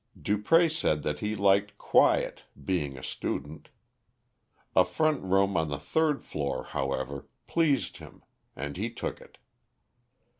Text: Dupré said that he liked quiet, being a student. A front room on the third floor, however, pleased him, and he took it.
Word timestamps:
Dupré 0.19 0.67
said 0.75 1.03
that 1.03 1.19
he 1.19 1.35
liked 1.35 1.77
quiet, 1.77 2.41
being 2.65 2.97
a 2.97 3.03
student. 3.03 3.69
A 4.75 4.83
front 4.83 5.21
room 5.21 5.55
on 5.55 5.69
the 5.69 5.77
third 5.77 6.23
floor, 6.23 6.63
however, 6.63 7.27
pleased 7.45 7.97
him, 7.97 8.23
and 8.55 8.77
he 8.77 8.89
took 8.89 9.21
it. 9.21 9.37